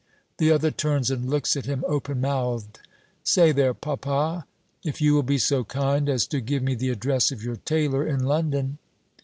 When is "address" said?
6.89-7.31